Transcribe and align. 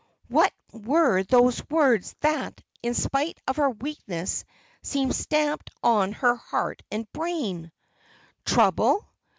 What 0.29 0.51
were 0.71 1.21
those 1.21 1.61
words 1.69 2.15
that, 2.21 2.59
in 2.81 2.95
spite 2.95 3.39
of 3.47 3.57
her 3.57 3.69
weakness, 3.69 4.45
seemed 4.81 5.15
stamped 5.15 5.69
on 5.83 6.13
her 6.13 6.35
heart 6.37 6.81
and 6.91 7.05
brain? 7.13 7.71
"Trouble? 8.43 9.05